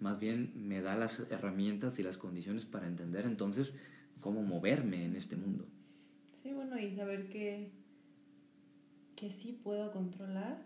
[0.00, 3.74] más bien me da las herramientas y las condiciones para entender entonces
[4.20, 5.66] cómo moverme en este mundo.
[6.42, 7.72] Sí, bueno, y saber que,
[9.16, 10.64] que sí puedo controlar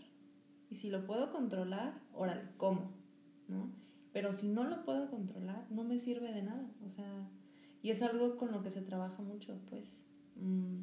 [0.70, 2.92] y si lo puedo controlar, órale, ¿cómo?
[3.46, 3.70] ¿No?
[4.18, 6.68] Pero si no lo puedo controlar, no me sirve de nada.
[6.84, 7.30] O sea,
[7.84, 10.04] y es algo con lo que se trabaja mucho, pues.
[10.34, 10.80] Mm,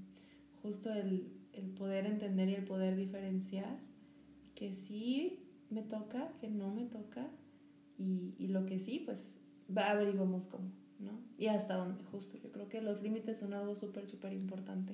[0.61, 3.77] justo el, el poder entender y el poder diferenciar
[4.55, 7.27] que sí me toca, que no me toca,
[7.97, 9.35] y, y lo que sí, pues
[9.75, 11.19] averiguamos cómo, ¿no?
[11.37, 12.37] Y hasta dónde, justo.
[12.41, 14.93] Yo creo que los límites son algo súper, súper importante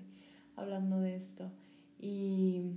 [0.55, 1.51] hablando de esto.
[1.99, 2.71] Y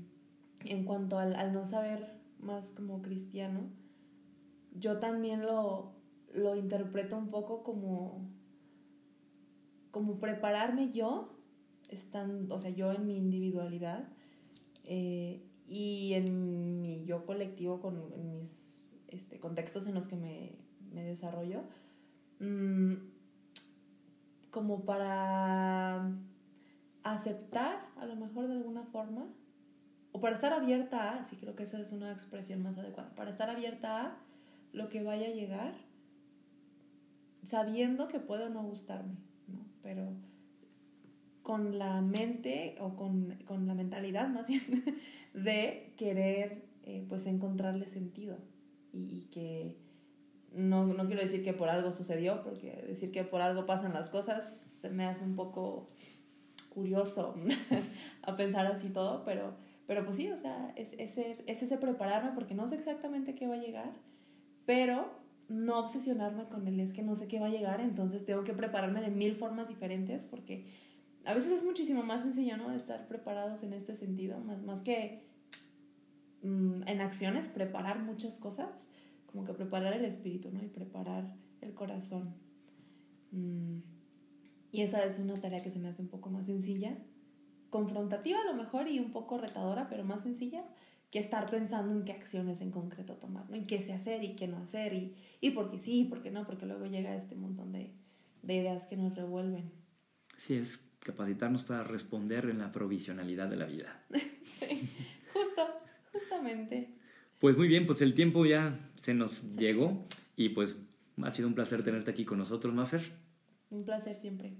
[0.61, 3.71] en cuanto al, al no saber más como cristiano,
[4.75, 5.93] yo también lo,
[6.33, 8.29] lo interpreto un poco como,
[9.91, 11.33] como prepararme yo,
[11.89, 14.09] estando, o sea, yo en mi individualidad
[14.85, 20.53] eh, y en mi yo colectivo, con, en mis este, contextos en los que me,
[20.93, 21.62] me desarrollo,
[22.41, 22.95] mm,
[24.51, 26.11] como para
[27.03, 29.27] aceptar, a lo mejor de alguna forma,
[30.12, 33.31] o para estar abierta a, sí creo que esa es una expresión más adecuada, para
[33.31, 34.24] estar abierta a
[34.75, 35.75] lo que vaya a llegar,
[37.45, 39.16] sabiendo que puede o no gustarme,
[39.47, 39.64] ¿no?
[39.83, 40.12] Pero
[41.43, 44.62] con la mente o con, con la mentalidad más bien
[45.35, 48.39] de querer eh, pues encontrarle sentido
[48.93, 49.77] y, que
[50.53, 54.09] no, no, quiero decir que por algo sucedió, porque decir que por algo pasan las
[54.09, 55.87] cosas se me hace un poco
[56.68, 57.35] curioso
[58.22, 59.55] a pensar así todo, pero,
[59.87, 63.47] pero pues sí, o sea, es, ese, es ese prepararme porque no sé exactamente qué
[63.47, 63.93] va a llegar,
[64.67, 68.45] pero no obsesionarme con él, es que no sé qué va a llegar, entonces tengo
[68.45, 70.67] que prepararme de mil formas diferentes porque
[71.25, 72.73] a veces es muchísimo más sencillo, ¿no?
[72.73, 75.27] Estar preparados en este sentido, más, más que
[76.43, 78.89] mmm, en acciones, preparar muchas cosas,
[79.27, 80.62] como que preparar el espíritu, ¿no?
[80.62, 82.35] Y preparar el corazón.
[83.33, 83.79] Mmm,
[84.73, 86.99] y esa es una tarea que se me hace un poco más sencilla,
[87.71, 90.65] confrontativa a lo mejor y un poco retadora, pero más sencilla
[91.15, 93.55] que estar pensando en qué acciones en concreto tomar, ¿no?
[93.55, 96.25] Y qué sé hacer y qué no hacer, y, y por qué sí, y por
[96.25, 97.93] qué no, porque luego llega este montón de,
[98.43, 99.71] de ideas que nos revuelven.
[100.37, 104.03] Sí, es capacitarnos para responder en la provisionalidad de la vida.
[104.45, 104.89] sí,
[105.33, 105.65] justo,
[106.12, 106.97] justamente.
[107.39, 109.55] Pues muy bien, pues el tiempo ya se nos sí.
[109.57, 110.79] llegó y pues
[111.23, 113.12] ha sido un placer tenerte aquí con nosotros, Mafer.
[113.71, 114.55] Un placer siempre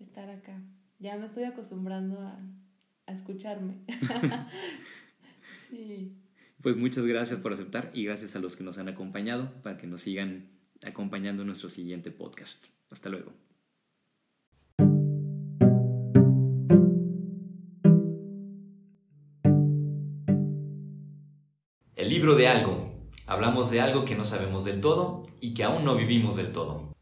[0.00, 0.60] estar acá.
[0.98, 2.36] Ya me estoy acostumbrando a,
[3.06, 3.76] a escucharme.
[5.68, 6.16] sí.
[6.62, 9.86] Pues muchas gracias por aceptar y gracias a los que nos han acompañado para que
[9.86, 10.50] nos sigan
[10.84, 12.64] acompañando en nuestro siguiente podcast.
[12.90, 13.32] Hasta luego.
[21.94, 22.88] El libro de algo.
[23.26, 26.97] Hablamos de algo que no sabemos del todo y que aún no vivimos del todo.